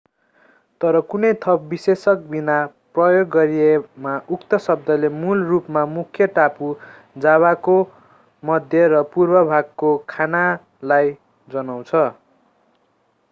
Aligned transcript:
तर 0.81 0.95
कुनै 1.09 1.29
थप 1.41 1.65
विशेषक 1.71 2.21
बिना 2.29 2.53
प्रयोग 2.95 3.27
गरिएमा 3.33 4.13
उक्त 4.37 4.55
शब्दले 4.63 5.11
मूल 5.17 5.43
रूपमा 5.49 5.83
मुख्य 5.91 6.27
टापु 6.37 6.69
जाभाको 7.25 7.75
मध्य 8.43 8.87
र 8.87 9.03
पूर्वी 9.11 9.43
भागको 9.51 9.91
खानालाई 10.07 11.13
जनाउँछ 11.47 11.93